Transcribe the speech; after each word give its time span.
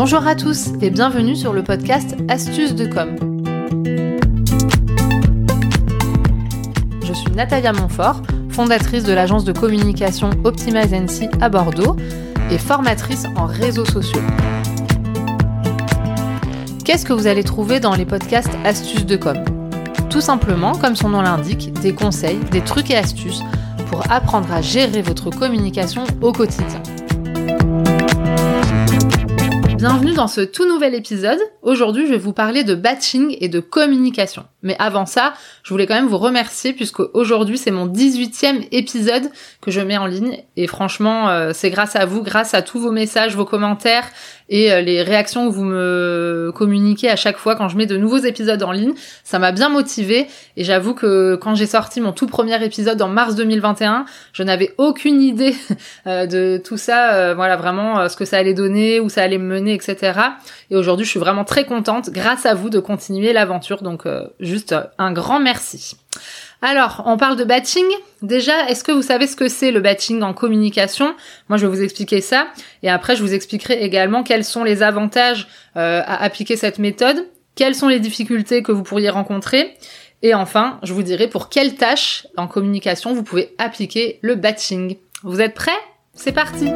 Bonjour 0.00 0.28
à 0.28 0.36
tous 0.36 0.68
et 0.80 0.90
bienvenue 0.90 1.34
sur 1.34 1.52
le 1.52 1.64
podcast 1.64 2.14
Astuces 2.28 2.76
de 2.76 2.86
com. 2.86 3.16
Je 7.02 7.12
suis 7.12 7.32
Natalia 7.32 7.72
Montfort, 7.72 8.22
fondatrice 8.48 9.02
de 9.02 9.12
l'agence 9.12 9.44
de 9.44 9.50
communication 9.50 10.30
Optimize 10.44 10.92
NC 10.92 11.28
à 11.40 11.48
Bordeaux 11.48 11.96
et 12.52 12.58
formatrice 12.58 13.26
en 13.34 13.46
réseaux 13.46 13.84
sociaux. 13.84 14.22
Qu'est-ce 16.84 17.04
que 17.04 17.12
vous 17.12 17.26
allez 17.26 17.42
trouver 17.42 17.80
dans 17.80 17.96
les 17.96 18.06
podcasts 18.06 18.56
Astuces 18.64 19.04
de 19.04 19.16
com? 19.16 19.44
Tout 20.10 20.20
simplement, 20.20 20.76
comme 20.76 20.94
son 20.94 21.08
nom 21.08 21.22
l'indique, 21.22 21.72
des 21.80 21.92
conseils, 21.92 22.38
des 22.52 22.60
trucs 22.60 22.92
et 22.92 22.96
astuces 22.96 23.42
pour 23.90 24.08
apprendre 24.12 24.52
à 24.52 24.62
gérer 24.62 25.02
votre 25.02 25.30
communication 25.30 26.04
au 26.22 26.30
quotidien. 26.30 26.80
Bienvenue 29.78 30.12
dans 30.12 30.26
ce 30.26 30.40
tout 30.40 30.66
nouvel 30.66 30.96
épisode. 30.96 31.38
Aujourd'hui, 31.62 32.04
je 32.04 32.10
vais 32.10 32.18
vous 32.18 32.32
parler 32.32 32.64
de 32.64 32.74
batching 32.74 33.36
et 33.40 33.48
de 33.48 33.60
communication. 33.60 34.44
Mais 34.62 34.74
avant 34.80 35.06
ça, 35.06 35.34
je 35.62 35.72
voulais 35.72 35.86
quand 35.86 35.94
même 35.94 36.08
vous 36.08 36.18
remercier 36.18 36.72
puisque 36.72 36.98
aujourd'hui, 37.14 37.56
c'est 37.56 37.70
mon 37.70 37.86
18e 37.86 38.66
épisode 38.72 39.30
que 39.60 39.70
je 39.70 39.80
mets 39.80 39.96
en 39.96 40.06
ligne. 40.06 40.38
Et 40.56 40.66
franchement, 40.66 41.28
euh, 41.28 41.52
c'est 41.54 41.70
grâce 41.70 41.94
à 41.94 42.06
vous, 42.06 42.22
grâce 42.22 42.54
à 42.54 42.62
tous 42.62 42.80
vos 42.80 42.90
messages, 42.90 43.36
vos 43.36 43.44
commentaires 43.44 44.08
et 44.48 44.72
euh, 44.72 44.80
les 44.80 45.02
réactions 45.02 45.48
que 45.48 45.54
vous 45.54 45.62
me 45.62 46.50
communiquez 46.56 47.08
à 47.08 47.16
chaque 47.16 47.36
fois 47.36 47.54
quand 47.54 47.68
je 47.68 47.76
mets 47.76 47.86
de 47.86 47.96
nouveaux 47.96 48.18
épisodes 48.18 48.62
en 48.64 48.72
ligne. 48.72 48.94
Ça 49.22 49.38
m'a 49.38 49.52
bien 49.52 49.68
motivé 49.68 50.26
et 50.56 50.64
j'avoue 50.64 50.94
que 50.94 51.36
quand 51.36 51.54
j'ai 51.54 51.66
sorti 51.66 52.00
mon 52.00 52.10
tout 52.10 52.26
premier 52.26 52.62
épisode 52.64 53.00
en 53.00 53.08
mars 53.08 53.36
2021, 53.36 54.06
je 54.32 54.42
n'avais 54.42 54.74
aucune 54.76 55.22
idée 55.22 55.54
euh, 56.08 56.26
de 56.26 56.60
tout 56.62 56.78
ça, 56.78 57.34
voilà 57.34 57.56
vraiment 57.56 58.08
ce 58.08 58.16
que 58.16 58.24
ça 58.24 58.38
allait 58.38 58.54
donner, 58.54 58.98
où 58.98 59.08
ça 59.08 59.22
allait 59.22 59.38
me 59.38 59.44
mener, 59.44 59.67
etc. 59.72 60.20
Et 60.70 60.76
aujourd'hui, 60.76 61.04
je 61.04 61.10
suis 61.10 61.20
vraiment 61.20 61.44
très 61.44 61.64
contente, 61.64 62.10
grâce 62.10 62.46
à 62.46 62.54
vous, 62.54 62.70
de 62.70 62.80
continuer 62.80 63.32
l'aventure. 63.32 63.82
Donc, 63.82 64.04
juste 64.40 64.74
un 64.98 65.12
grand 65.12 65.40
merci. 65.40 65.96
Alors, 66.60 67.02
on 67.06 67.16
parle 67.16 67.36
de 67.36 67.44
batching. 67.44 67.86
Déjà, 68.22 68.68
est-ce 68.68 68.82
que 68.82 68.90
vous 68.90 69.02
savez 69.02 69.26
ce 69.26 69.36
que 69.36 69.48
c'est 69.48 69.70
le 69.70 69.80
batching 69.80 70.22
en 70.22 70.34
communication? 70.34 71.14
Moi, 71.48 71.56
je 71.56 71.66
vais 71.66 71.76
vous 71.76 71.82
expliquer 71.82 72.20
ça. 72.20 72.48
Et 72.82 72.90
après, 72.90 73.14
je 73.14 73.22
vous 73.22 73.32
expliquerai 73.32 73.82
également 73.82 74.22
quels 74.22 74.44
sont 74.44 74.64
les 74.64 74.82
avantages 74.82 75.46
euh, 75.76 76.02
à 76.04 76.22
appliquer 76.22 76.56
cette 76.56 76.78
méthode, 76.78 77.28
quelles 77.54 77.76
sont 77.76 77.88
les 77.88 78.00
difficultés 78.00 78.62
que 78.62 78.72
vous 78.72 78.82
pourriez 78.82 79.10
rencontrer. 79.10 79.76
Et 80.22 80.34
enfin, 80.34 80.80
je 80.82 80.92
vous 80.92 81.04
dirai 81.04 81.28
pour 81.28 81.48
quelles 81.48 81.76
tâches 81.76 82.26
en 82.36 82.48
communication 82.48 83.14
vous 83.14 83.22
pouvez 83.22 83.54
appliquer 83.58 84.18
le 84.22 84.34
batching. 84.34 84.96
Vous 85.22 85.40
êtes 85.40 85.54
prêts? 85.54 85.70
C'est 86.14 86.32
parti 86.32 86.72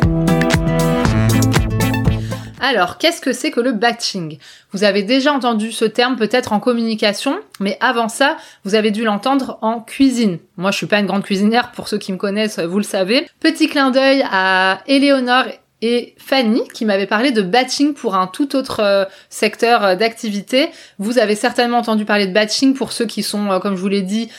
alors, 2.64 2.96
qu'est-ce 2.96 3.20
que 3.20 3.32
c'est 3.32 3.50
que 3.50 3.58
le 3.58 3.72
batching? 3.72 4.38
Vous 4.70 4.84
avez 4.84 5.02
déjà 5.02 5.32
entendu 5.32 5.72
ce 5.72 5.84
terme 5.84 6.14
peut-être 6.14 6.52
en 6.52 6.60
communication, 6.60 7.40
mais 7.58 7.76
avant 7.80 8.08
ça, 8.08 8.36
vous 8.64 8.76
avez 8.76 8.92
dû 8.92 9.02
l'entendre 9.02 9.58
en 9.62 9.80
cuisine. 9.80 10.38
Moi, 10.56 10.70
je 10.70 10.76
suis 10.76 10.86
pas 10.86 11.00
une 11.00 11.06
grande 11.06 11.24
cuisinière, 11.24 11.72
pour 11.72 11.88
ceux 11.88 11.98
qui 11.98 12.12
me 12.12 12.18
connaissent, 12.18 12.60
vous 12.60 12.78
le 12.78 12.84
savez. 12.84 13.26
Petit 13.40 13.66
clin 13.66 13.90
d'œil 13.90 14.24
à 14.30 14.80
Éléonore 14.86 15.46
et 15.82 16.14
Fanny 16.16 16.62
qui 16.72 16.84
m'avait 16.84 17.06
parlé 17.06 17.32
de 17.32 17.42
batching 17.42 17.92
pour 17.92 18.14
un 18.14 18.28
tout 18.28 18.54
autre 18.54 18.80
euh, 18.80 19.04
secteur 19.28 19.84
euh, 19.84 19.94
d'activité. 19.96 20.68
Vous 20.98 21.18
avez 21.18 21.34
certainement 21.34 21.78
entendu 21.78 22.04
parler 22.04 22.28
de 22.28 22.32
batching 22.32 22.74
pour 22.74 22.92
ceux 22.92 23.04
qui 23.04 23.24
sont, 23.24 23.50
euh, 23.50 23.58
comme 23.58 23.76
je 23.76 23.80
vous 23.80 23.88
l'ai 23.88 24.02
dit, 24.02 24.30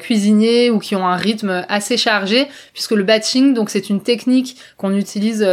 cuisiniers 0.00 0.70
ou 0.70 0.78
qui 0.78 0.94
ont 0.94 1.06
un 1.06 1.16
rythme 1.16 1.64
assez 1.68 1.96
chargé, 1.96 2.46
puisque 2.74 2.90
le 2.90 3.02
batching, 3.02 3.54
donc 3.54 3.70
c'est 3.70 3.88
une 3.88 4.02
technique 4.02 4.56
qu'on 4.76 4.94
utilise 4.94 5.46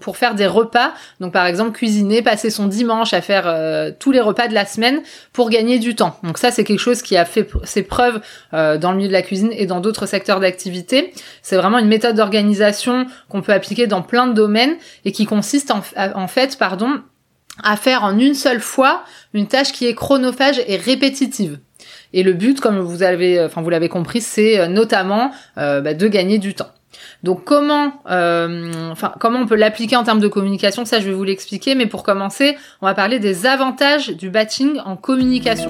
pour 0.00 0.16
faire 0.16 0.34
des 0.34 0.46
repas. 0.46 0.94
Donc 1.20 1.32
par 1.32 1.44
exemple 1.44 1.72
cuisiner, 1.72 2.22
passer 2.22 2.48
son 2.48 2.66
dimanche 2.66 3.12
à 3.12 3.20
faire 3.20 3.92
tous 3.98 4.10
les 4.10 4.20
repas 4.20 4.48
de 4.48 4.54
la 4.54 4.64
semaine 4.64 5.02
pour 5.34 5.50
gagner 5.50 5.78
du 5.78 5.94
temps. 5.94 6.18
Donc 6.22 6.38
ça 6.38 6.50
c'est 6.50 6.64
quelque 6.64 6.78
chose 6.78 7.02
qui 7.02 7.16
a 7.16 7.26
fait 7.26 7.46
ses 7.64 7.82
preuves 7.82 8.20
dans 8.52 8.92
le 8.92 8.96
milieu 8.96 9.08
de 9.08 9.12
la 9.12 9.22
cuisine 9.22 9.50
et 9.52 9.66
dans 9.66 9.80
d'autres 9.80 10.06
secteurs 10.06 10.40
d'activité. 10.40 11.12
C'est 11.42 11.56
vraiment 11.56 11.78
une 11.78 11.88
méthode 11.88 12.16
d'organisation 12.16 13.06
qu'on 13.28 13.42
peut 13.42 13.52
appliquer 13.52 13.86
dans 13.86 14.02
plein 14.02 14.26
de 14.26 14.32
domaines 14.32 14.76
et 15.04 15.12
qui 15.12 15.26
consiste 15.26 15.70
en, 15.70 16.28
fait, 16.28 16.58
pardon, 16.58 17.00
à 17.62 17.76
faire 17.76 18.04
en 18.04 18.18
une 18.18 18.34
seule 18.34 18.60
fois 18.60 19.04
une 19.32 19.46
tâche 19.46 19.72
qui 19.72 19.86
est 19.86 19.94
chronophage 19.94 20.60
et 20.66 20.76
répétitive. 20.76 21.58
Et 22.12 22.22
le 22.22 22.32
but, 22.32 22.60
comme 22.60 22.78
vous 22.78 23.02
avez, 23.02 23.42
enfin 23.42 23.60
vous 23.60 23.70
l'avez 23.70 23.88
compris, 23.88 24.20
c'est 24.20 24.58
euh, 24.58 24.66
notamment 24.68 25.32
euh, 25.58 25.80
bah, 25.80 25.94
de 25.94 26.08
gagner 26.08 26.38
du 26.38 26.54
temps. 26.54 26.70
Donc 27.22 27.44
comment, 27.44 27.92
euh, 28.10 28.92
comment 29.18 29.40
on 29.40 29.46
peut 29.46 29.56
l'appliquer 29.56 29.96
en 29.96 30.04
termes 30.04 30.20
de 30.20 30.28
communication, 30.28 30.84
ça 30.84 31.00
je 31.00 31.06
vais 31.06 31.12
vous 31.12 31.24
l'expliquer. 31.24 31.74
Mais 31.74 31.86
pour 31.86 32.02
commencer, 32.02 32.56
on 32.80 32.86
va 32.86 32.94
parler 32.94 33.18
des 33.18 33.46
avantages 33.46 34.08
du 34.08 34.30
batching 34.30 34.78
en 34.84 34.96
communication. 34.96 35.68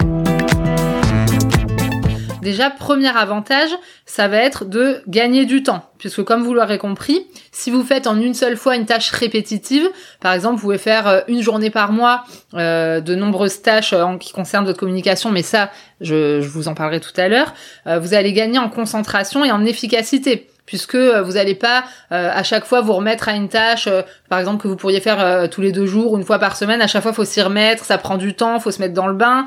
Déjà, 2.45 2.69
premier 2.69 3.09
avantage, 3.09 3.71
ça 4.05 4.29
va 4.29 4.37
être 4.37 4.67
de 4.67 5.03
gagner 5.09 5.47
du 5.47 5.63
temps. 5.63 5.89
Puisque 5.97 6.23
comme 6.25 6.43
vous 6.43 6.53
l'aurez 6.53 6.77
compris, 6.77 7.27
si 7.53 7.71
vous 7.71 7.83
faites 7.83 8.07
en 8.07 8.21
une 8.21 8.35
seule 8.35 8.59
fois 8.59 8.77
une 8.77 8.85
tâche 8.85 9.13
répétitive, 9.13 9.89
par 10.21 10.35
exemple, 10.35 10.57
vous 10.57 10.61
pouvez 10.61 10.77
faire 10.77 11.09
euh, 11.09 11.21
une 11.27 11.41
journée 11.41 11.71
par 11.71 11.91
mois 11.91 12.25
euh, 12.53 13.01
de 13.01 13.15
nombreuses 13.15 13.63
tâches 13.63 13.95
euh, 13.95 14.03
en 14.03 14.19
qui 14.19 14.35
concernent 14.35 14.67
votre 14.67 14.79
communication, 14.79 15.31
mais 15.31 15.41
ça, 15.41 15.71
je, 16.03 16.43
je 16.43 16.49
vous 16.49 16.69
en 16.69 16.75
parlerai 16.75 17.01
tout 17.01 17.19
à 17.19 17.29
l'heure, 17.29 17.55
vous 17.87 18.13
allez 18.13 18.35
gagner 18.35 18.59
en 18.59 18.69
concentration 18.69 19.43
et 19.43 19.51
en 19.51 19.65
efficacité 19.65 20.49
puisque 20.67 20.95
euh, 20.95 21.23
vous 21.23 21.33
n'allez 21.33 21.55
pas 21.55 21.85
euh, 22.13 22.31
à 22.33 22.43
chaque 22.43 22.65
fois 22.65 22.81
vous 22.81 22.93
remettre 22.93 23.29
à 23.29 23.33
une 23.33 23.49
tâche, 23.49 23.87
euh, 23.87 24.03
par 24.29 24.39
exemple 24.39 24.63
que 24.63 24.69
vous 24.69 24.77
pourriez 24.77 25.01
faire 25.01 25.49
tous 25.51 25.61
les 25.61 25.73
deux 25.73 25.87
jours, 25.87 26.17
une 26.17 26.25
fois 26.25 26.39
par 26.39 26.57
semaine. 26.57 26.81
À 26.83 26.87
chaque 26.87 27.03
fois, 27.03 27.13
faut 27.13 27.25
s'y 27.25 27.43
remettre, 27.43 27.85
ça 27.85 27.99
prend 27.99 28.17
du 28.17 28.35
temps, 28.35 28.59
faut 28.61 28.71
se 28.71 28.81
mettre 28.81 28.95
dans 28.95 29.07
le 29.07 29.15
bain, 29.15 29.47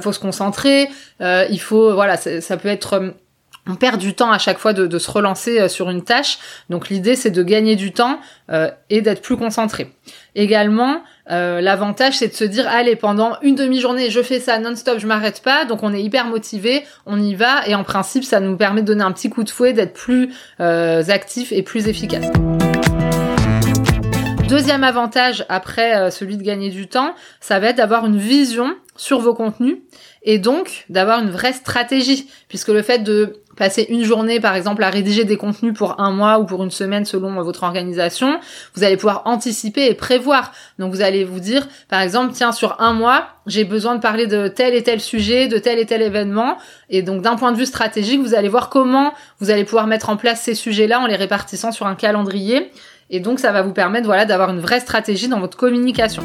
faut 0.00 0.12
se 0.12 0.18
concentrer, 0.18 0.88
il 1.20 1.60
faut 1.60 1.94
voilà, 1.94 2.16
ça, 2.16 2.56
peut 2.56 2.68
être 2.68 3.14
on 3.68 3.74
perd 3.74 3.98
du 3.98 4.14
temps 4.14 4.30
à 4.30 4.38
chaque 4.38 4.58
fois 4.58 4.72
de, 4.72 4.86
de 4.86 4.98
se 4.98 5.10
relancer 5.10 5.68
sur 5.68 5.90
une 5.90 6.02
tâche. 6.02 6.38
Donc 6.70 6.88
l'idée 6.88 7.16
c'est 7.16 7.30
de 7.30 7.42
gagner 7.42 7.76
du 7.76 7.92
temps 7.92 8.20
et 8.90 9.00
d'être 9.00 9.22
plus 9.22 9.36
concentré. 9.36 9.92
Également, 10.34 11.02
euh, 11.30 11.60
l'avantage, 11.60 12.18
c'est 12.18 12.28
de 12.28 12.34
se 12.34 12.44
dire, 12.44 12.68
allez, 12.68 12.96
pendant 12.96 13.36
une 13.42 13.54
demi-journée, 13.54 14.10
je 14.10 14.22
fais 14.22 14.40
ça 14.40 14.58
non-stop, 14.58 14.98
je 14.98 15.06
m'arrête 15.06 15.42
pas. 15.42 15.64
Donc 15.64 15.82
on 15.82 15.92
est 15.92 16.02
hyper 16.02 16.26
motivé, 16.26 16.84
on 17.04 17.20
y 17.20 17.34
va, 17.34 17.66
et 17.66 17.74
en 17.74 17.84
principe, 17.84 18.24
ça 18.24 18.40
nous 18.40 18.56
permet 18.56 18.82
de 18.82 18.86
donner 18.86 19.04
un 19.04 19.12
petit 19.12 19.30
coup 19.30 19.44
de 19.44 19.50
fouet, 19.50 19.72
d'être 19.72 19.94
plus 19.94 20.32
euh, 20.60 21.02
actif 21.08 21.52
et 21.52 21.62
plus 21.62 21.88
efficace. 21.88 22.26
Deuxième 24.48 24.84
avantage 24.84 25.44
après 25.48 25.96
euh, 25.96 26.10
celui 26.10 26.36
de 26.36 26.42
gagner 26.44 26.70
du 26.70 26.86
temps, 26.86 27.14
ça 27.40 27.58
va 27.58 27.68
être 27.68 27.76
d'avoir 27.76 28.06
une 28.06 28.16
vision 28.16 28.76
sur 28.96 29.20
vos 29.20 29.34
contenus 29.34 29.78
et 30.22 30.38
donc 30.38 30.84
d'avoir 30.88 31.20
une 31.20 31.30
vraie 31.30 31.52
stratégie 31.52 32.28
puisque 32.48 32.68
le 32.68 32.82
fait 32.82 32.98
de 33.00 33.42
passer 33.56 33.86
une 33.88 34.04
journée 34.04 34.38
par 34.38 34.54
exemple 34.54 34.84
à 34.84 34.90
rédiger 34.90 35.24
des 35.24 35.36
contenus 35.36 35.74
pour 35.74 36.00
un 36.00 36.10
mois 36.10 36.38
ou 36.38 36.44
pour 36.44 36.62
une 36.62 36.70
semaine 36.70 37.04
selon 37.04 37.42
votre 37.42 37.62
organisation, 37.62 38.38
vous 38.74 38.84
allez 38.84 38.96
pouvoir 38.96 39.22
anticiper 39.24 39.86
et 39.86 39.94
prévoir. 39.94 40.52
Donc 40.78 40.92
vous 40.92 41.00
allez 41.00 41.24
vous 41.24 41.40
dire 41.40 41.66
par 41.88 42.00
exemple 42.00 42.32
tiens 42.34 42.52
sur 42.52 42.80
un 42.80 42.92
mois, 42.92 43.28
j'ai 43.46 43.64
besoin 43.64 43.96
de 43.96 44.00
parler 44.00 44.26
de 44.26 44.48
tel 44.48 44.74
et 44.74 44.82
tel 44.82 45.00
sujet, 45.00 45.48
de 45.48 45.58
tel 45.58 45.78
et 45.78 45.86
tel 45.86 46.02
événement 46.02 46.58
et 46.90 47.02
donc 47.02 47.22
d'un 47.22 47.36
point 47.36 47.52
de 47.52 47.56
vue 47.56 47.66
stratégique, 47.66 48.20
vous 48.20 48.34
allez 48.34 48.48
voir 48.48 48.68
comment 48.68 49.12
vous 49.40 49.50
allez 49.50 49.64
pouvoir 49.64 49.86
mettre 49.86 50.10
en 50.10 50.16
place 50.16 50.42
ces 50.42 50.54
sujets-là 50.54 51.00
en 51.00 51.06
les 51.06 51.16
répartissant 51.16 51.72
sur 51.72 51.86
un 51.86 51.94
calendrier 51.94 52.70
et 53.10 53.20
donc 53.20 53.40
ça 53.40 53.52
va 53.52 53.62
vous 53.62 53.72
permettre 53.72 54.06
voilà 54.06 54.24
d'avoir 54.24 54.50
une 54.50 54.60
vraie 54.60 54.80
stratégie 54.80 55.28
dans 55.28 55.40
votre 55.40 55.56
communication. 55.56 56.24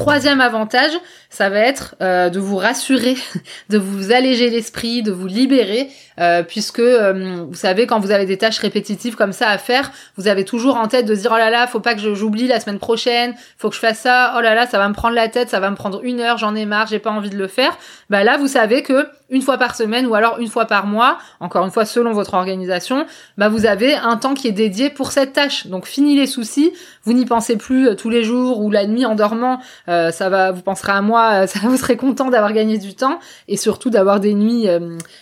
Troisième 0.00 0.40
avantage, 0.40 0.92
ça 1.28 1.50
va 1.50 1.58
être 1.58 1.94
euh, 2.00 2.30
de 2.30 2.40
vous 2.40 2.56
rassurer, 2.56 3.16
de 3.68 3.76
vous 3.76 4.12
alléger 4.12 4.48
l'esprit, 4.48 5.02
de 5.02 5.12
vous 5.12 5.26
libérer, 5.26 5.90
euh, 6.20 6.42
puisque 6.42 6.80
euh, 6.80 7.44
vous 7.48 7.54
savez 7.54 7.86
quand 7.86 7.98
vous 7.98 8.10
avez 8.10 8.26
des 8.26 8.38
tâches 8.38 8.58
répétitives 8.58 9.16
comme 9.16 9.32
ça 9.32 9.48
à 9.48 9.58
faire, 9.58 9.90
vous 10.16 10.28
avez 10.28 10.44
toujours 10.44 10.76
en 10.76 10.86
tête 10.86 11.06
de 11.06 11.14
dire 11.14 11.30
oh 11.34 11.38
là 11.38 11.50
là, 11.50 11.66
faut 11.66 11.80
pas 11.80 11.94
que 11.94 12.14
j'oublie 12.14 12.46
la 12.46 12.60
semaine 12.60 12.78
prochaine, 12.78 13.34
faut 13.58 13.68
que 13.68 13.74
je 13.74 13.80
fasse 13.80 14.00
ça, 14.00 14.34
oh 14.36 14.40
là 14.40 14.54
là, 14.54 14.66
ça 14.66 14.78
va 14.78 14.88
me 14.88 14.94
prendre 14.94 15.14
la 15.14 15.28
tête, 15.28 15.48
ça 15.48 15.60
va 15.60 15.70
me 15.70 15.76
prendre 15.76 16.00
une 16.02 16.20
heure, 16.20 16.38
j'en 16.38 16.54
ai 16.54 16.66
marre, 16.66 16.86
j'ai 16.86 16.98
pas 16.98 17.10
envie 17.10 17.30
de 17.30 17.38
le 17.38 17.48
faire. 17.48 17.76
Bah 18.10 18.24
là, 18.24 18.36
vous 18.36 18.48
savez 18.48 18.82
que 18.82 19.06
une 19.30 19.42
fois 19.42 19.58
par 19.58 19.76
semaine 19.76 20.06
ou 20.06 20.14
alors 20.14 20.38
une 20.40 20.48
fois 20.48 20.66
par 20.66 20.86
mois, 20.86 21.18
encore 21.38 21.64
une 21.64 21.70
fois 21.70 21.84
selon 21.84 22.12
votre 22.12 22.34
organisation, 22.34 23.06
bah 23.38 23.48
vous 23.48 23.64
avez 23.64 23.94
un 23.94 24.16
temps 24.16 24.34
qui 24.34 24.48
est 24.48 24.52
dédié 24.52 24.90
pour 24.90 25.12
cette 25.12 25.32
tâche. 25.32 25.68
Donc 25.68 25.86
fini 25.86 26.16
les 26.16 26.26
soucis, 26.26 26.72
vous 27.04 27.12
n'y 27.12 27.24
pensez 27.24 27.56
plus 27.56 27.88
euh, 27.88 27.94
tous 27.94 28.10
les 28.10 28.24
jours 28.24 28.60
ou 28.60 28.70
la 28.70 28.86
nuit 28.86 29.06
en 29.06 29.14
dormant, 29.14 29.60
euh, 29.88 30.10
ça 30.10 30.28
va, 30.28 30.50
vous 30.50 30.62
penserez 30.62 30.92
à 30.92 31.00
moi, 31.00 31.44
euh, 31.44 31.46
ça 31.46 31.60
vous 31.62 31.76
serez 31.76 31.96
content 31.96 32.28
d'avoir 32.28 32.52
gagné 32.52 32.78
du 32.78 32.94
temps 32.94 33.20
et 33.46 33.56
surtout 33.56 33.90
d'avoir 33.90 34.20
des 34.20 34.34
nuits 34.34 34.66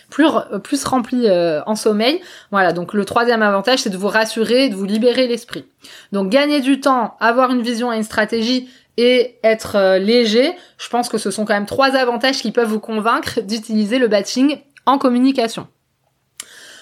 plus 0.09 0.25
plus 0.63 0.83
remplies 0.89 1.27
en 1.65 1.75
sommeil. 1.75 2.21
Voilà, 2.51 2.73
donc 2.73 2.93
le 2.93 3.05
troisième 3.05 3.41
avantage 3.41 3.79
c'est 3.79 3.89
de 3.89 3.97
vous 3.97 4.07
rassurer, 4.07 4.69
de 4.69 4.75
vous 4.75 4.85
libérer 4.85 5.27
l'esprit. 5.27 5.65
Donc 6.11 6.29
gagner 6.29 6.61
du 6.61 6.79
temps, 6.79 7.15
avoir 7.19 7.51
une 7.51 7.61
vision 7.61 7.91
et 7.93 7.97
une 7.97 8.03
stratégie, 8.03 8.69
et 8.99 9.39
être 9.43 9.77
euh, 9.77 9.97
léger, 9.97 10.51
je 10.77 10.89
pense 10.89 11.07
que 11.07 11.17
ce 11.17 11.31
sont 11.31 11.45
quand 11.45 11.53
même 11.53 11.65
trois 11.65 11.95
avantages 11.95 12.41
qui 12.41 12.51
peuvent 12.51 12.67
vous 12.67 12.81
convaincre 12.81 13.39
d'utiliser 13.39 13.97
le 13.97 14.09
batching 14.09 14.59
en 14.85 14.97
communication. 14.97 15.67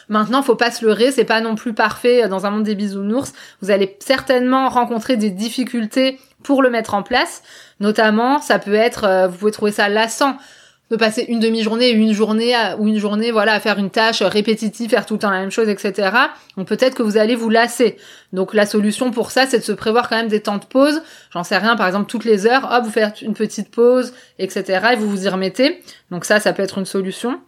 Maintenant, 0.09 0.41
faut 0.41 0.55
pas 0.55 0.71
se 0.71 0.83
leurrer, 0.83 1.11
c'est 1.11 1.25
pas 1.25 1.41
non 1.41 1.53
plus 1.53 1.73
parfait 1.73 2.27
dans 2.27 2.47
un 2.47 2.49
monde 2.49 2.63
des 2.63 2.73
bisounours. 2.73 3.33
Vous 3.61 3.69
allez 3.69 3.97
certainement 3.99 4.67
rencontrer 4.67 5.15
des 5.15 5.29
difficultés 5.29 6.17
pour 6.41 6.63
le 6.63 6.71
mettre 6.71 6.95
en 6.95 7.03
place. 7.03 7.43
Notamment, 7.79 8.41
ça 8.41 8.57
peut 8.57 8.73
être, 8.73 9.03
euh, 9.03 9.27
vous 9.27 9.37
pouvez 9.37 9.51
trouver 9.51 9.71
ça 9.71 9.87
lassant 9.87 10.37
de 10.89 10.95
passer 10.95 11.25
une 11.27 11.39
demi-journée, 11.39 11.89
une 11.89 12.13
journée 12.13 12.55
ou 12.79 12.87
une 12.87 12.97
journée, 12.97 13.31
voilà, 13.31 13.53
à 13.53 13.59
faire 13.59 13.77
une 13.77 13.89
tâche 13.89 14.21
répétitive, 14.21 14.89
faire 14.89 15.05
tout 15.05 15.15
le 15.15 15.19
temps 15.19 15.29
la 15.29 15.39
même 15.39 15.51
chose, 15.51 15.67
etc. 15.67 16.11
Donc 16.55 16.67
peut-être 16.67 16.95
que 16.95 17.03
vous 17.03 17.17
allez 17.17 17.35
vous 17.35 17.49
lasser. 17.49 17.97
Donc 18.33 18.53
la 18.53 18.65
solution 18.65 19.11
pour 19.11 19.31
ça, 19.31 19.45
c'est 19.45 19.59
de 19.59 19.63
se 19.63 19.73
prévoir 19.73 20.09
quand 20.09 20.15
même 20.15 20.29
des 20.29 20.41
temps 20.41 20.57
de 20.57 20.65
pause. 20.65 21.01
J'en 21.31 21.43
sais 21.43 21.57
rien, 21.57 21.75
par 21.75 21.87
exemple 21.87 22.09
toutes 22.09 22.25
les 22.25 22.47
heures, 22.47 22.69
hop, 22.71 22.85
vous 22.85 22.91
faites 22.91 23.21
une 23.21 23.33
petite 23.33 23.69
pause, 23.69 24.13
etc. 24.39 24.89
Et 24.93 24.95
vous 24.95 25.09
vous 25.09 25.25
y 25.25 25.29
remettez. 25.29 25.81
Donc 26.11 26.25
ça, 26.25 26.39
ça 26.39 26.53
peut 26.53 26.63
être 26.63 26.77
une 26.77 26.85
solution. 26.85 27.39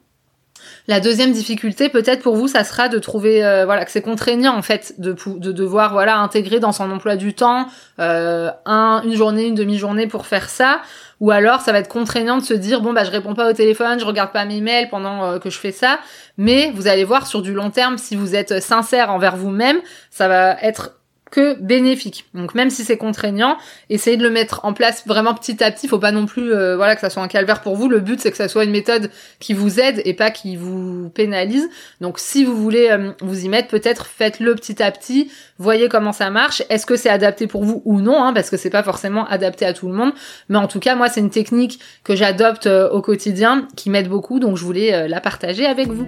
La 0.87 0.99
deuxième 0.99 1.31
difficulté, 1.31 1.89
peut-être 1.89 2.21
pour 2.21 2.35
vous, 2.35 2.47
ça 2.47 2.63
sera 2.63 2.89
de 2.89 2.97
trouver, 2.97 3.45
euh, 3.45 3.65
voilà, 3.65 3.85
que 3.85 3.91
c'est 3.91 4.01
contraignant 4.01 4.55
en 4.55 4.61
fait 4.61 4.95
de, 4.97 5.15
de 5.37 5.51
devoir, 5.51 5.93
voilà, 5.93 6.17
intégrer 6.17 6.59
dans 6.59 6.71
son 6.71 6.89
emploi 6.91 7.15
du 7.15 7.33
temps 7.33 7.67
euh, 7.99 8.49
un, 8.65 9.01
une 9.03 9.15
journée, 9.15 9.45
une 9.45 9.55
demi-journée 9.55 10.07
pour 10.07 10.25
faire 10.25 10.49
ça. 10.49 10.81
Ou 11.19 11.31
alors, 11.31 11.61
ça 11.61 11.71
va 11.71 11.79
être 11.79 11.89
contraignant 11.89 12.37
de 12.37 12.43
se 12.43 12.53
dire 12.53 12.81
bon 12.81 12.93
bah 12.93 13.03
je 13.03 13.11
réponds 13.11 13.33
pas 13.33 13.49
au 13.49 13.53
téléphone, 13.53 13.99
je 13.99 14.05
regarde 14.05 14.31
pas 14.31 14.45
mes 14.45 14.61
mails 14.61 14.89
pendant 14.89 15.25
euh, 15.25 15.39
que 15.39 15.49
je 15.49 15.59
fais 15.59 15.71
ça. 15.71 15.99
Mais 16.37 16.71
vous 16.75 16.87
allez 16.87 17.03
voir 17.03 17.27
sur 17.27 17.41
du 17.41 17.53
long 17.53 17.71
terme, 17.71 17.97
si 17.97 18.15
vous 18.15 18.35
êtes 18.35 18.61
sincère 18.61 19.11
envers 19.11 19.35
vous-même, 19.35 19.79
ça 20.11 20.27
va 20.27 20.53
être 20.61 20.98
que 21.31 21.55
bénéfique. 21.59 22.25
Donc 22.33 22.55
même 22.55 22.69
si 22.69 22.83
c'est 22.83 22.97
contraignant, 22.97 23.57
essayez 23.89 24.17
de 24.17 24.23
le 24.23 24.29
mettre 24.29 24.61
en 24.63 24.73
place 24.73 25.03
vraiment 25.05 25.33
petit 25.33 25.63
à 25.63 25.71
petit. 25.71 25.87
Faut 25.87 25.99
pas 25.99 26.11
non 26.11 26.25
plus 26.25 26.53
euh, 26.53 26.75
voilà 26.75 26.95
que 26.95 27.01
ça 27.01 27.09
soit 27.09 27.23
un 27.23 27.27
calvaire 27.27 27.61
pour 27.61 27.75
vous. 27.75 27.89
Le 27.89 27.99
but 27.99 28.19
c'est 28.19 28.31
que 28.31 28.37
ça 28.37 28.47
soit 28.47 28.63
une 28.63 28.71
méthode 28.71 29.09
qui 29.39 29.53
vous 29.53 29.79
aide 29.79 30.01
et 30.05 30.13
pas 30.13 30.31
qui 30.31 30.55
vous 30.55 31.09
pénalise. 31.09 31.69
Donc 32.01 32.19
si 32.19 32.43
vous 32.43 32.55
voulez 32.55 32.89
euh, 32.89 33.11
vous 33.21 33.45
y 33.45 33.49
mettre, 33.49 33.67
peut-être 33.69 34.05
faites-le 34.05 34.55
petit 34.55 34.81
à 34.81 34.91
petit. 34.91 35.31
Voyez 35.57 35.89
comment 35.89 36.13
ça 36.13 36.29
marche. 36.29 36.63
Est-ce 36.69 36.85
que 36.85 36.95
c'est 36.95 37.09
adapté 37.09 37.47
pour 37.47 37.63
vous 37.63 37.81
ou 37.85 38.01
non 38.01 38.23
hein, 38.23 38.33
Parce 38.33 38.49
que 38.49 38.57
c'est 38.57 38.69
pas 38.69 38.83
forcément 38.83 39.27
adapté 39.27 39.65
à 39.65 39.73
tout 39.73 39.87
le 39.87 39.93
monde. 39.93 40.11
Mais 40.49 40.57
en 40.57 40.67
tout 40.67 40.79
cas 40.79 40.95
moi 40.95 41.09
c'est 41.09 41.19
une 41.19 41.29
technique 41.29 41.79
que 42.03 42.15
j'adopte 42.15 42.67
euh, 42.67 42.89
au 42.89 43.01
quotidien 43.01 43.67
qui 43.75 43.89
m'aide 43.89 44.09
beaucoup. 44.09 44.39
Donc 44.39 44.57
je 44.57 44.63
voulais 44.63 45.07
la 45.07 45.21
partager 45.21 45.65
avec 45.65 45.87
vous. 45.87 46.07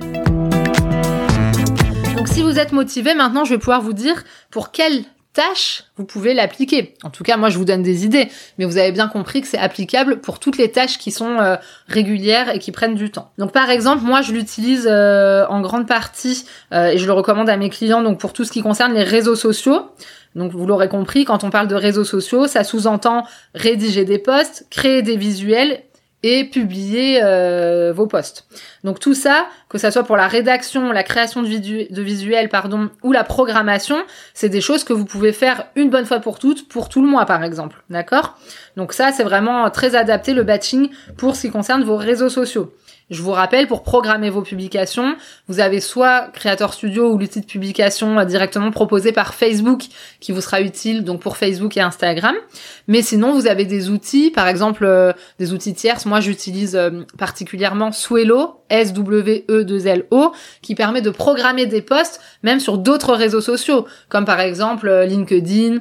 Donc 2.21 2.27
si 2.27 2.43
vous 2.43 2.59
êtes 2.59 2.71
motivé, 2.71 3.15
maintenant 3.15 3.45
je 3.45 3.55
vais 3.55 3.57
pouvoir 3.57 3.81
vous 3.81 3.93
dire 3.93 4.23
pour 4.51 4.69
quelle 4.69 5.05
tâche 5.33 5.85
vous 5.97 6.05
pouvez 6.05 6.35
l'appliquer. 6.35 6.93
En 7.01 7.09
tout 7.09 7.23
cas, 7.23 7.35
moi 7.35 7.49
je 7.49 7.57
vous 7.57 7.65
donne 7.65 7.81
des 7.81 8.05
idées, 8.05 8.29
mais 8.59 8.65
vous 8.65 8.77
avez 8.77 8.91
bien 8.91 9.07
compris 9.07 9.41
que 9.41 9.47
c'est 9.47 9.57
applicable 9.57 10.21
pour 10.21 10.37
toutes 10.37 10.59
les 10.59 10.69
tâches 10.69 10.99
qui 10.99 11.09
sont 11.09 11.39
euh, 11.39 11.55
régulières 11.87 12.53
et 12.53 12.59
qui 12.59 12.71
prennent 12.71 12.93
du 12.93 13.09
temps. 13.09 13.31
Donc 13.39 13.53
par 13.53 13.71
exemple, 13.71 14.03
moi 14.03 14.21
je 14.21 14.33
l'utilise 14.33 14.87
euh, 14.87 15.47
en 15.47 15.61
grande 15.61 15.87
partie 15.87 16.45
euh, 16.75 16.89
et 16.89 16.99
je 16.99 17.07
le 17.07 17.13
recommande 17.13 17.49
à 17.49 17.57
mes 17.57 17.71
clients 17.71 18.03
donc 18.03 18.19
pour 18.19 18.33
tout 18.33 18.45
ce 18.45 18.51
qui 18.51 18.61
concerne 18.61 18.93
les 18.93 19.03
réseaux 19.03 19.35
sociaux. 19.35 19.89
Donc 20.35 20.51
vous 20.51 20.67
l'aurez 20.67 20.89
compris, 20.89 21.25
quand 21.25 21.43
on 21.43 21.49
parle 21.49 21.69
de 21.69 21.75
réseaux 21.75 22.05
sociaux, 22.05 22.45
ça 22.45 22.63
sous-entend 22.63 23.25
rédiger 23.55 24.05
des 24.05 24.19
posts, 24.19 24.67
créer 24.69 25.01
des 25.01 25.17
visuels 25.17 25.81
et 26.23 26.45
publier 26.45 27.19
euh, 27.23 27.91
vos 27.93 28.05
posts. 28.05 28.45
Donc 28.83 28.99
tout 28.99 29.13
ça, 29.13 29.47
que 29.69 29.77
ça 29.77 29.89
soit 29.91 30.03
pour 30.03 30.17
la 30.17 30.27
rédaction, 30.27 30.91
la 30.91 31.03
création 31.03 31.41
de, 31.41 32.01
visuels, 32.01 32.49
pardon, 32.49 32.89
ou 33.03 33.11
la 33.11 33.23
programmation, 33.23 33.97
c'est 34.33 34.49
des 34.49 34.61
choses 34.61 34.83
que 34.83 34.93
vous 34.93 35.05
pouvez 35.05 35.33
faire 35.33 35.65
une 35.75 35.89
bonne 35.89 36.05
fois 36.05 36.19
pour 36.19 36.37
toutes, 36.37 36.67
pour 36.67 36.89
tout 36.89 37.01
le 37.01 37.07
mois 37.07 37.25
par 37.25 37.43
exemple, 37.43 37.83
d'accord? 37.89 38.37
Donc 38.77 38.93
ça, 38.93 39.11
c'est 39.11 39.23
vraiment 39.23 39.69
très 39.71 39.95
adapté 39.95 40.33
le 40.33 40.43
batching 40.43 40.89
pour 41.17 41.35
ce 41.35 41.41
qui 41.41 41.51
concerne 41.51 41.83
vos 41.83 41.97
réseaux 41.97 42.29
sociaux. 42.29 42.73
Je 43.11 43.21
vous 43.21 43.31
rappelle, 43.31 43.67
pour 43.67 43.83
programmer 43.83 44.29
vos 44.29 44.41
publications, 44.41 45.17
vous 45.49 45.59
avez 45.59 45.81
soit 45.81 46.29
Creator 46.33 46.73
Studio 46.73 47.11
ou 47.11 47.17
l'outil 47.17 47.41
de 47.41 47.45
publication 47.45 48.17
euh, 48.17 48.23
directement 48.23 48.71
proposé 48.71 49.11
par 49.11 49.33
Facebook 49.33 49.83
qui 50.21 50.31
vous 50.31 50.39
sera 50.39 50.61
utile 50.61 51.03
donc 51.03 51.19
pour 51.19 51.35
Facebook 51.35 51.75
et 51.75 51.81
Instagram. 51.81 52.33
Mais 52.87 53.01
sinon, 53.01 53.33
vous 53.33 53.47
avez 53.47 53.65
des 53.65 53.89
outils, 53.89 54.31
par 54.31 54.47
exemple 54.47 54.85
euh, 54.85 55.11
des 55.39 55.51
outils 55.51 55.73
tierces. 55.73 56.05
Moi, 56.05 56.21
j'utilise 56.21 56.77
euh, 56.77 57.01
particulièrement 57.17 57.91
Swelo, 57.91 58.60
S-W-E-2-L-O, 58.71 60.31
qui 60.61 60.75
permet 60.75 61.01
de 61.01 61.09
programmer 61.09 61.65
des 61.65 61.81
posts 61.81 62.21
même 62.41 62.59
sur 62.59 62.77
d'autres 62.77 63.13
réseaux 63.13 63.41
sociaux, 63.41 63.85
comme 64.09 64.25
par 64.25 64.39
exemple 64.39 64.89
LinkedIn, 65.07 65.79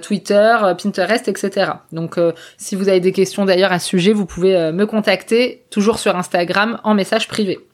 Twitter, 0.00 0.56
Pinterest, 0.82 1.28
etc. 1.28 1.72
Donc, 1.92 2.18
si 2.56 2.74
vous 2.74 2.88
avez 2.88 3.00
des 3.00 3.12
questions 3.12 3.44
d'ailleurs 3.44 3.72
à 3.72 3.78
ce 3.78 3.88
sujet, 3.88 4.12
vous 4.12 4.26
pouvez 4.26 4.72
me 4.72 4.86
contacter 4.86 5.62
toujours 5.70 5.98
sur 5.98 6.16
Instagram 6.16 6.80
en 6.82 6.94
message 6.94 7.28
privé. 7.28 7.69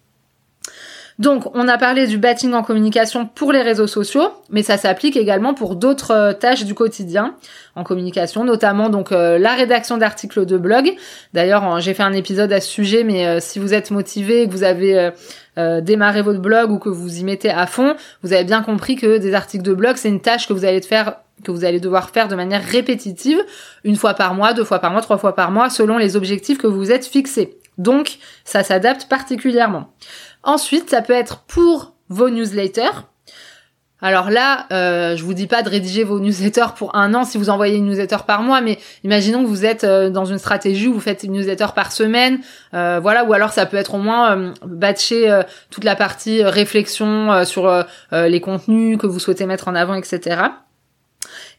Donc, 1.19 1.45
on 1.55 1.67
a 1.67 1.79
parlé 1.79 2.07
du 2.07 2.19
batching 2.19 2.53
en 2.53 2.63
communication 2.63 3.27
pour 3.27 3.51
les 3.51 3.63
réseaux 3.63 3.87
sociaux, 3.87 4.29
mais 4.51 4.63
ça 4.63 4.77
s'applique 4.77 5.17
également 5.17 5.55
pour 5.55 5.75
d'autres 5.75 6.11
euh, 6.11 6.33
tâches 6.35 6.65
du 6.65 6.75
quotidien 6.75 7.35
en 7.75 7.85
communication, 7.85 8.45
notamment 8.45 8.91
donc 8.91 9.13
euh, 9.13 9.39
la 9.39 9.55
rédaction 9.55 9.97
d'articles 9.97 10.45
de 10.45 10.59
blog. 10.59 10.93
D'ailleurs, 11.33 11.81
j'ai 11.81 11.95
fait 11.95 12.03
un 12.03 12.13
épisode 12.13 12.53
à 12.53 12.61
ce 12.61 12.69
sujet, 12.69 13.03
mais 13.03 13.27
euh, 13.27 13.39
si 13.41 13.59
vous 13.59 13.73
êtes 13.73 13.91
motivé, 13.91 14.47
que 14.47 14.53
vous 14.53 14.63
avez 14.63 15.11
démarré 15.81 16.21
votre 16.21 16.41
blog 16.41 16.71
ou 16.71 16.79
que 16.79 16.91
vous 16.91 17.19
y 17.19 17.25
mettez 17.25 17.49
à 17.49 17.67
fond, 17.67 17.97
vous 18.23 18.35
avez 18.35 18.45
bien 18.45 18.61
compris 18.61 18.95
que 18.95 19.17
des 19.17 19.33
articles 19.33 19.65
de 19.65 19.73
blog, 19.73 19.97
c'est 19.97 20.11
une 20.11 20.21
tâche 20.21 20.47
que 20.47 20.53
vous 20.53 20.67
allez 20.67 20.83
faire 20.83 21.15
que 21.45 21.51
vous 21.51 21.65
allez 21.65 21.81
devoir 21.81 22.11
faire 22.11 22.29
de 22.29 22.35
manière 22.35 22.63
répétitive, 22.63 23.39
une 23.85 23.97
fois 23.97 24.13
par 24.13 24.35
mois, 24.35 24.53
deux 24.53 24.65
fois 24.65 24.81
par 24.81 24.91
mois, 24.91 25.01
trois 25.01 25.17
fois 25.17 25.35
par 25.35 25.51
mois, 25.51 25.71
selon 25.71 25.97
les 25.97 26.17
objectifs 26.17 26.59
que 26.59 26.67
vous 26.67 26.77
vous 26.77 26.93
êtes 26.93 27.07
fixés. 27.07 27.59
Donc, 27.78 28.19
ça 28.44 28.62
s'adapte 28.62 29.08
particulièrement. 29.08 29.93
Ensuite, 30.43 30.90
ça 30.90 31.02
peut 31.02 31.12
être 31.12 31.40
pour 31.40 31.94
vos 32.08 32.31
newsletters. 32.31 33.02
Alors 34.02 34.31
là, 34.31 34.67
euh, 34.73 35.17
je 35.17 35.25
vous 35.25 35.32
dis 35.32 35.46
pas 35.46 35.62
de 35.62 35.70
rédiger 35.70 36.05
vos 36.05 36.20
newsletters 36.20 36.75
pour 36.76 36.94
un 36.94 37.14
an 37.14 37.25
si 37.25 37.38
vous 37.38 37.49
envoyez 37.49 37.78
une 37.78 37.87
newsletter 37.87 38.19
par 38.26 38.43
mois, 38.43 38.61
mais 38.61 38.78
imaginons 39.05 39.43
que 39.43 39.49
vous 39.49 39.64
êtes 39.64 39.84
euh, 39.84 40.11
dans 40.11 40.26
une 40.26 40.38
stratégie 40.38 40.87
où 40.87 40.93
vous 40.93 41.00
faites 41.00 41.23
une 41.23 41.32
newsletter 41.32 41.69
par 41.75 41.93
semaine, 41.93 42.40
euh, 42.75 43.00
voilà, 43.00 43.25
ou 43.25 43.32
alors 43.32 43.52
ça 43.52 43.64
peut 43.64 43.79
être 43.79 43.94
au 43.94 43.99
moins 43.99 44.37
euh, 44.37 44.52
batcher 44.67 45.43
toute 45.70 45.84
la 45.84 45.96
partie 45.96 46.44
réflexion 46.44 47.44
sur 47.44 47.84
les 48.12 48.40
contenus 48.40 48.99
que 48.99 49.06
vous 49.06 49.19
souhaitez 49.19 49.46
mettre 49.46 49.69
en 49.69 49.75
avant, 49.75 49.94
etc. 49.94 50.37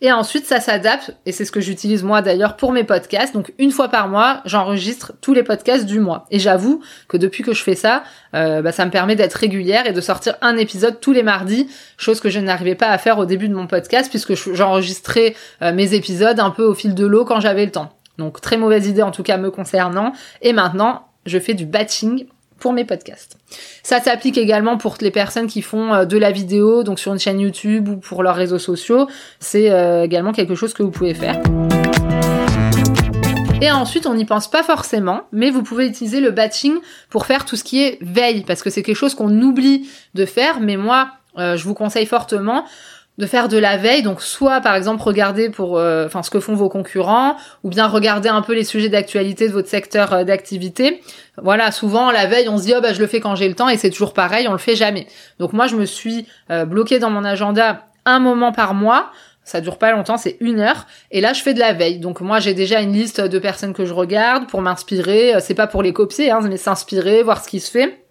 Et 0.02 0.12
ensuite, 0.12 0.46
ça 0.46 0.60
s'adapte, 0.60 1.16
et 1.26 1.32
c'est 1.32 1.46
ce 1.46 1.52
que 1.52 1.62
j'utilise 1.62 2.04
moi 2.04 2.22
d'ailleurs 2.22 2.56
pour 2.56 2.72
mes 2.72 2.84
podcasts. 2.84 3.34
Donc 3.34 3.54
une 3.58 3.72
fois 3.72 3.90
par 3.90 4.08
mois, 4.08 4.42
j'enregistre 4.46 5.14
tous 5.22 5.34
les 5.34 5.44
podcasts 5.44 5.86
du 5.86 6.00
mois. 6.00 6.26
Et 6.32 6.40
j'avoue 6.40 6.82
que 7.08 7.18
depuis 7.18 7.44
que 7.44 7.54
je 7.54 7.64
fais 7.64 7.76
ça, 7.76 8.04
euh, 8.34 8.62
bah, 8.62 8.72
ça 8.72 8.86
me 8.86 8.92
permet 8.92 9.16
d'être 9.16 9.36
régulière 9.36 9.88
et 9.88 9.94
de 9.94 10.02
sortir 10.02 10.36
un 10.42 10.58
épisode 10.58 11.00
tous 11.00 11.14
les 11.14 11.24
mardis, 11.24 11.68
chose 11.98 12.20
que 12.20 12.30
je 12.30 12.40
n'arrivais 12.40 12.76
pas 12.76 12.90
à 12.90 12.98
faire 12.98 13.18
au 13.18 13.26
début 13.26 13.50
de 13.50 13.56
mon 13.56 13.68
podcast, 13.68 14.10
puisque 14.10 14.34
j'enregistrais 14.54 15.36
euh, 15.62 15.74
mes 15.74 15.94
épisodes 15.94 16.40
un 16.40 16.52
peu 16.52 16.64
au 16.64 16.74
fil 16.74 16.96
de 16.96 17.06
l'eau 17.06 17.26
quand 17.26 17.40
j'avais 17.40 17.66
le 17.66 17.72
temps. 17.72 17.92
Donc 18.18 18.42
très 18.42 18.58
mauvaise 18.58 18.88
idée 18.88 19.04
en 19.04 19.12
tout 19.12 19.24
cas 19.24 19.38
me 19.38 19.52
concernant. 19.52 20.14
Et 20.42 20.54
maintenant, 20.54 21.08
je 21.26 21.40
fais 21.40 21.54
du 21.54 21.66
batching 21.66 22.26
pour 22.60 22.74
mes 22.74 22.86
podcasts. 22.86 23.38
Ça 23.84 24.00
s'applique 24.02 24.38
également 24.38 24.78
pour 24.78 24.98
les 25.02 25.12
personnes 25.12 25.48
qui 25.48 25.62
font 25.62 25.94
euh, 25.94 26.06
de 26.06 26.18
la 26.18 26.32
vidéo, 26.32 26.84
donc 26.84 27.00
sur 27.00 27.14
une 27.14 27.20
chaîne 27.20 27.40
YouTube 27.40 27.88
ou 27.90 27.98
pour 27.98 28.24
leurs 28.24 28.36
réseaux 28.36 28.60
sociaux. 28.60 29.08
C'est 29.40 29.72
euh, 29.72 30.04
également 30.04 30.34
quelque 30.34 30.56
chose 30.56 30.74
que 30.74 30.84
vous 30.84 30.92
pouvez 30.92 31.14
faire. 31.14 31.42
Et 33.60 33.72
ensuite, 33.72 34.06
on 34.06 34.14
n'y 34.14 34.26
pense 34.26 34.50
pas 34.50 34.62
forcément, 34.62 35.22
mais 35.32 35.50
vous 35.50 35.64
pouvez 35.64 35.88
utiliser 35.88 36.20
le 36.20 36.30
batching 36.30 36.76
pour 37.10 37.26
faire 37.26 37.44
tout 37.44 37.56
ce 37.56 37.64
qui 37.64 37.84
est 37.84 37.98
veille, 38.02 38.44
parce 38.44 38.62
que 38.62 38.70
c'est 38.70 38.84
quelque 38.84 38.96
chose 38.96 39.16
qu'on 39.16 39.42
oublie 39.42 39.90
de 40.14 40.26
faire, 40.26 40.60
mais 40.60 40.78
moi, 40.78 41.10
euh, 41.38 41.58
je 41.58 41.64
vous 41.64 41.74
conseille 41.74 42.06
fortement 42.06 42.66
de 43.18 43.26
faire 43.26 43.48
de 43.48 43.58
la 43.58 43.78
veille, 43.78 44.04
donc 44.04 44.22
soit 44.22 44.62
par 44.62 44.76
exemple 44.76 45.02
regarder 45.02 45.50
pour, 45.50 45.78
euh, 45.78 46.06
enfin 46.06 46.22
ce 46.22 46.30
que 46.30 46.40
font 46.40 46.54
vos 46.54 46.70
concurrents, 46.70 47.36
ou 47.64 47.70
bien 47.70 47.88
regarder 47.88 48.30
un 48.30 48.42
peu 48.42 48.54
les 48.54 48.64
sujets 48.64 48.90
d'actualité 48.90 49.48
de 49.48 49.54
votre 49.54 49.70
secteur 49.70 50.14
euh, 50.14 50.24
d'activité. 50.24 51.02
Voilà, 51.42 51.72
souvent 51.72 52.12
la 52.12 52.28
veille 52.28 52.48
on 52.50 52.58
se 52.58 52.64
dit 52.64 52.74
oh 52.78 52.82
bah 52.82 52.94
je 52.94 53.00
le 53.00 53.08
fais 53.08 53.20
quand 53.20 53.36
j'ai 53.36 53.48
le 53.48 53.56
temps 53.56 53.70
et 53.70 53.78
c'est 53.78 53.90
toujours 53.90 54.14
pareil, 54.14 54.48
on 54.48 54.52
le 54.52 54.58
fait 54.58 54.76
jamais. 54.76 55.08
Donc 55.40 55.54
moi 55.54 55.68
je 55.68 55.76
me 55.76 55.86
suis 55.86 56.28
euh, 56.52 56.66
bloqué 56.66 57.00
dans 57.00 57.10
mon 57.10 57.24
agenda 57.24 57.86
un 58.06 58.20
moment 58.20 58.52
par 58.52 58.74
mois. 58.74 59.12
Ça 59.44 59.62
dure 59.62 59.78
pas 59.78 59.94
longtemps, 59.94 60.18
c'est 60.18 60.36
une 60.42 60.60
heure. 60.60 60.88
Et 61.10 61.22
là, 61.22 61.32
je 61.32 61.42
fais 61.42 61.54
de 61.54 61.60
la 61.60 61.72
veille. 61.72 62.00
Donc 62.00 62.20
moi, 62.20 62.42
j'ai 62.42 62.54
déjà 62.54 62.82
une 62.82 62.92
liste 62.92 63.22
de 63.22 63.40
personnes 63.40 63.74
que 63.74 63.86
je 63.86 63.94
regarde 63.94 64.50
pour 64.50 64.62
m'inspirer. 64.62 65.36
C'est 65.40 65.54
pas 65.54 65.68
pour 65.68 65.82
les 65.84 65.94
copier, 65.94 66.32
hein, 66.32 66.42
mais 66.44 66.58
s'inspirer, 66.58 67.24
voir 67.24 67.42
ce 67.42 67.48
qui 67.48 67.62
se 67.62 67.72
fait. 67.72 68.07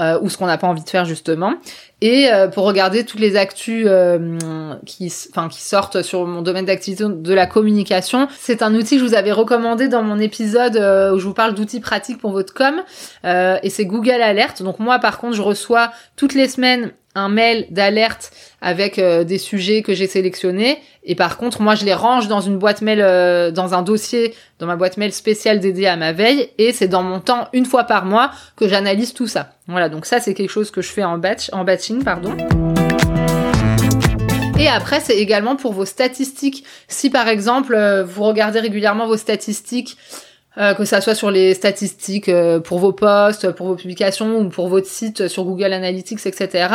Euh, 0.00 0.16
ou 0.22 0.30
ce 0.30 0.38
qu'on 0.38 0.46
n'a 0.46 0.58
pas 0.58 0.68
envie 0.68 0.84
de 0.84 0.88
faire 0.88 1.04
justement. 1.04 1.54
Et 2.00 2.28
euh, 2.32 2.46
pour 2.46 2.64
regarder 2.64 3.04
toutes 3.04 3.18
les 3.18 3.34
actus 3.34 3.84
euh, 3.88 4.38
qui, 4.86 5.12
qui 5.50 5.60
sortent 5.60 6.02
sur 6.02 6.24
mon 6.24 6.40
domaine 6.40 6.66
d'activité 6.66 7.04
de 7.08 7.34
la 7.34 7.46
communication, 7.46 8.28
c'est 8.38 8.62
un 8.62 8.76
outil 8.76 8.94
que 8.94 9.00
je 9.00 9.04
vous 9.04 9.16
avais 9.16 9.32
recommandé 9.32 9.88
dans 9.88 10.04
mon 10.04 10.20
épisode 10.20 10.76
où 10.76 11.18
je 11.18 11.24
vous 11.24 11.34
parle 11.34 11.54
d'outils 11.54 11.80
pratiques 11.80 12.18
pour 12.18 12.30
votre 12.30 12.54
com. 12.54 12.76
et 13.24 13.70
c'est 13.70 13.86
Google 13.86 14.22
Alert. 14.22 14.62
Donc 14.62 14.78
moi, 14.78 15.00
par 15.00 15.18
contre, 15.18 15.34
je 15.34 15.42
reçois 15.42 15.90
toutes 16.14 16.34
les 16.34 16.46
semaines 16.46 16.92
un 17.18 17.28
mail 17.28 17.66
d'alerte 17.70 18.32
avec 18.60 18.98
euh, 18.98 19.24
des 19.24 19.38
sujets 19.38 19.82
que 19.82 19.94
j'ai 19.94 20.06
sélectionnés. 20.06 20.78
Et 21.04 21.14
par 21.14 21.36
contre, 21.36 21.62
moi, 21.62 21.74
je 21.74 21.84
les 21.84 21.94
range 21.94 22.28
dans 22.28 22.40
une 22.40 22.58
boîte 22.58 22.82
mail, 22.82 23.00
euh, 23.00 23.50
dans 23.50 23.74
un 23.74 23.82
dossier, 23.82 24.34
dans 24.58 24.66
ma 24.66 24.76
boîte 24.76 24.96
mail 24.96 25.12
spéciale 25.12 25.60
dédiée 25.60 25.88
à 25.88 25.96
ma 25.96 26.12
veille. 26.12 26.50
Et 26.58 26.72
c'est 26.72 26.88
dans 26.88 27.02
mon 27.02 27.20
temps, 27.20 27.48
une 27.52 27.66
fois 27.66 27.84
par 27.84 28.04
mois, 28.04 28.30
que 28.56 28.68
j'analyse 28.68 29.14
tout 29.14 29.28
ça. 29.28 29.50
Voilà, 29.68 29.88
donc 29.88 30.06
ça, 30.06 30.20
c'est 30.20 30.34
quelque 30.34 30.50
chose 30.50 30.70
que 30.70 30.82
je 30.82 30.88
fais 30.88 31.04
en 31.04 31.18
batch, 31.18 31.50
en 31.52 31.64
batching, 31.64 32.02
pardon. 32.02 32.36
Et 34.58 34.66
après, 34.66 34.98
c'est 34.98 35.16
également 35.16 35.54
pour 35.54 35.72
vos 35.72 35.84
statistiques. 35.84 36.64
Si 36.88 37.10
par 37.10 37.28
exemple, 37.28 37.74
euh, 37.76 38.02
vous 38.02 38.24
regardez 38.24 38.58
régulièrement 38.58 39.06
vos 39.06 39.16
statistiques, 39.16 39.96
euh, 40.58 40.74
que 40.74 40.84
ça 40.84 41.00
soit 41.00 41.14
sur 41.14 41.30
les 41.30 41.54
statistiques 41.54 42.28
euh, 42.28 42.60
pour 42.60 42.78
vos 42.78 42.92
posts, 42.92 43.52
pour 43.52 43.66
vos 43.66 43.76
publications 43.76 44.38
ou 44.38 44.48
pour 44.48 44.68
votre 44.68 44.86
site 44.86 45.28
sur 45.28 45.44
Google 45.44 45.72
Analytics, 45.72 46.26
etc. 46.26 46.68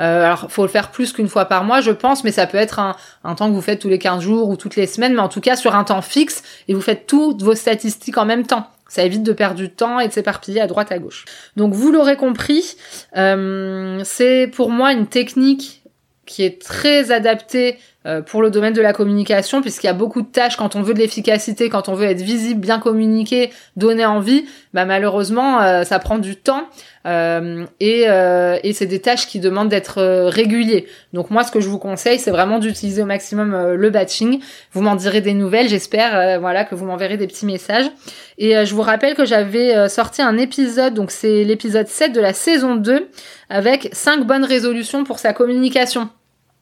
Euh, 0.00 0.24
alors, 0.24 0.50
faut 0.50 0.62
le 0.62 0.68
faire 0.68 0.90
plus 0.90 1.12
qu'une 1.12 1.28
fois 1.28 1.44
par 1.44 1.64
mois, 1.64 1.80
je 1.80 1.90
pense, 1.90 2.24
mais 2.24 2.32
ça 2.32 2.46
peut 2.46 2.58
être 2.58 2.78
un, 2.78 2.96
un, 3.24 3.34
temps 3.34 3.48
que 3.48 3.54
vous 3.54 3.60
faites 3.60 3.80
tous 3.80 3.88
les 3.88 3.98
15 3.98 4.22
jours 4.22 4.48
ou 4.48 4.56
toutes 4.56 4.76
les 4.76 4.86
semaines, 4.86 5.14
mais 5.14 5.20
en 5.20 5.28
tout 5.28 5.40
cas 5.40 5.56
sur 5.56 5.74
un 5.74 5.84
temps 5.84 6.02
fixe 6.02 6.42
et 6.68 6.74
vous 6.74 6.80
faites 6.80 7.06
toutes 7.06 7.42
vos 7.42 7.54
statistiques 7.54 8.18
en 8.18 8.24
même 8.24 8.46
temps. 8.46 8.66
Ça 8.90 9.04
évite 9.04 9.22
de 9.22 9.32
perdre 9.32 9.54
du 9.54 9.70
temps 9.70 10.00
et 10.00 10.08
de 10.08 10.12
s'éparpiller 10.12 10.60
à 10.60 10.66
droite 10.66 10.90
à 10.90 10.98
gauche. 10.98 11.24
Donc 11.56 11.74
vous 11.74 11.92
l'aurez 11.92 12.16
compris, 12.16 12.76
euh, 13.16 14.00
c'est 14.04 14.48
pour 14.48 14.70
moi 14.70 14.92
une 14.92 15.06
technique 15.06 15.84
qui 16.26 16.42
est 16.42 16.60
très 16.60 17.12
adapté 17.12 17.78
euh, 18.06 18.22
pour 18.22 18.40
le 18.40 18.50
domaine 18.50 18.72
de 18.72 18.80
la 18.80 18.94
communication, 18.94 19.60
puisqu'il 19.60 19.86
y 19.86 19.90
a 19.90 19.94
beaucoup 19.94 20.22
de 20.22 20.26
tâches 20.26 20.56
quand 20.56 20.74
on 20.74 20.80
veut 20.80 20.94
de 20.94 20.98
l'efficacité, 20.98 21.68
quand 21.68 21.90
on 21.90 21.92
veut 21.92 22.06
être 22.06 22.22
visible, 22.22 22.58
bien 22.58 22.78
communiquer, 22.78 23.50
donner 23.76 24.06
envie, 24.06 24.46
bah 24.72 24.86
malheureusement 24.86 25.60
euh, 25.60 25.84
ça 25.84 25.98
prend 25.98 26.16
du 26.16 26.36
temps 26.36 26.62
euh, 27.06 27.66
et, 27.78 28.04
et 28.04 28.72
c'est 28.72 28.86
des 28.86 29.00
tâches 29.00 29.26
qui 29.26 29.38
demandent 29.38 29.68
d'être 29.68 30.28
réguliers. 30.28 30.86
Donc 31.12 31.30
moi 31.30 31.44
ce 31.44 31.52
que 31.52 31.60
je 31.60 31.68
vous 31.68 31.78
conseille 31.78 32.18
c'est 32.18 32.30
vraiment 32.30 32.58
d'utiliser 32.58 33.02
au 33.02 33.06
maximum 33.06 33.74
le 33.74 33.90
batching. 33.90 34.40
Vous 34.72 34.80
m'en 34.80 34.96
direz 34.96 35.20
des 35.20 35.34
nouvelles, 35.34 35.68
j'espère 35.68 36.40
voilà 36.40 36.64
que 36.64 36.74
vous 36.74 36.86
m'enverrez 36.86 37.18
des 37.18 37.26
petits 37.26 37.46
messages. 37.46 37.90
Et 38.38 38.64
je 38.64 38.74
vous 38.74 38.82
rappelle 38.82 39.14
que 39.14 39.26
j'avais 39.26 39.90
sorti 39.90 40.22
un 40.22 40.38
épisode, 40.38 40.94
donc 40.94 41.10
c'est 41.10 41.44
l'épisode 41.44 41.86
7 41.86 42.12
de 42.12 42.20
la 42.20 42.32
saison 42.32 42.76
2 42.76 43.08
avec 43.50 43.90
5 43.92 44.26
bonnes 44.26 44.44
résolutions 44.44 45.04
pour 45.04 45.18
sa 45.18 45.34
communication. 45.34 46.08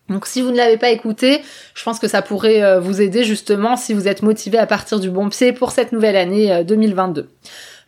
Donc 0.08 0.26
si 0.26 0.42
vous 0.42 0.50
ne 0.50 0.56
l'avez 0.56 0.76
pas 0.76 0.90
écouté, 0.90 1.42
je 1.74 1.84
pense 1.84 1.98
que 1.98 2.08
ça 2.08 2.22
pourrait 2.22 2.62
euh, 2.62 2.80
vous 2.80 3.00
aider 3.00 3.24
justement 3.24 3.76
si 3.76 3.94
vous 3.94 4.08
êtes 4.08 4.22
motivé 4.22 4.58
à 4.58 4.66
partir 4.66 5.00
du 5.00 5.10
bon 5.10 5.28
pied 5.28 5.52
pour 5.52 5.70
cette 5.70 5.92
nouvelle 5.92 6.16
année 6.16 6.64
2022. 6.64 7.28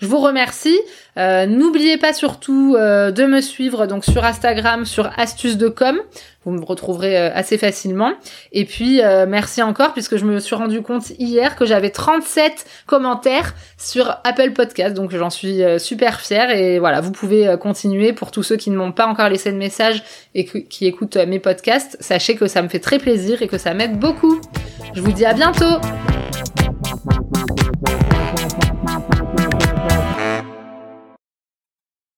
Euh, 0.01 0.07
je 0.07 0.07
vous 0.07 0.19
remercie. 0.19 0.79
Euh, 1.19 1.47
n'oubliez 1.47 1.99
pas 1.99 2.13
surtout 2.13 2.77
de 2.77 3.27
me 3.27 3.41
suivre 3.41 3.87
donc 3.87 4.05
sur 4.05 4.25
Instagram 4.25 4.85
sur 4.85 5.11
astuces 5.19 5.57
de 5.57 5.69
com. 5.69 5.99
Vous 6.45 6.53
me 6.53 6.65
retrouverez 6.65 7.17
assez 7.17 7.59
facilement. 7.59 8.13
Et 8.53 8.65
puis 8.65 9.03
merci 9.29 9.63
encore 9.63 9.93
puisque 9.93 10.17
je 10.17 10.25
me 10.25 10.41
suis 10.41 10.55
rendu 10.55 10.81
compte 10.81 11.11
hier 11.19 11.55
que 11.55 11.67
j'avais 11.67 11.91
37 11.91 12.65
commentaires 12.87 13.55
sur 13.77 14.17
Apple 14.25 14.53
Podcast. 14.53 14.95
Donc 14.95 15.15
j'en 15.15 15.29
suis 15.29 15.61
super 15.79 16.21
fière 16.21 16.51
et 16.51 16.79
voilà, 16.79 17.03
vous 17.03 17.13
pouvez 17.13 17.57
continuer 17.61 18.15
pour 18.15 18.31
tous 18.31 18.43
ceux 18.43 18.57
qui 18.57 18.71
ne 18.71 18.77
m'ont 18.77 18.93
pas 18.93 19.07
encore 19.07 19.29
laissé 19.29 19.53
de 19.53 19.59
message 19.59 20.03
et 20.35 20.47
qui 20.47 20.87
écoutent 20.87 21.17
mes 21.17 21.41
podcasts. 21.41 21.99
Sachez 22.01 22.37
que 22.37 22.47
ça 22.47 22.63
me 22.63 22.69
fait 22.69 22.81
très 22.81 22.99
plaisir 22.99 23.43
et 23.43 23.49
que 23.49 23.59
ça 23.59 23.75
m'aide 23.75 23.99
beaucoup. 23.99 24.41
Je 24.95 25.03
vous 25.03 25.13
dis 25.13 25.27
à 25.27 25.35
bientôt 25.35 25.79